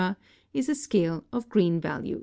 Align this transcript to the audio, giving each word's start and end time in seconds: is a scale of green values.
is 0.51 0.67
a 0.67 0.73
scale 0.75 1.23
of 1.31 1.47
green 1.47 1.79
values. 1.79 2.17